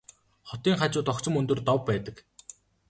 Хотын 0.49 0.75
хажууд 0.79 1.11
огцом 1.13 1.33
өндөр 1.39 1.59
дов 1.67 1.79
байдаг. 1.89 2.15